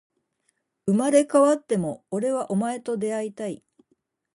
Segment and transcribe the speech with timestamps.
[0.87, 3.63] 生まれ変わっても、俺はお前と出会いたい